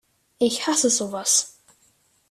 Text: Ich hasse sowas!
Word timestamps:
Ich 0.39 0.65
hasse 0.65 0.89
sowas! 0.89 1.59